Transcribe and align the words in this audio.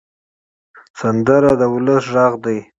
سندره 0.99 1.51
د 1.59 1.63
ولس 1.73 2.03
غږ 2.15 2.33
دی 2.43 2.57